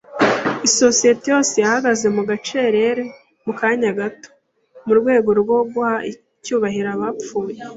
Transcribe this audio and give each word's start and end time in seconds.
Isosiyete 0.67 1.25
yose 1.33 1.53
yahagaze 1.63 2.05
mu 2.15 2.21
gacerere 2.29 3.03
mu 3.45 3.53
kanya 3.59 3.91
gato, 3.99 4.29
mu 4.85 4.93
rwego 4.99 5.29
rwo 5.41 5.57
guha 5.73 5.95
icyubahiro 6.11 6.89
abapfuye. 6.95 7.59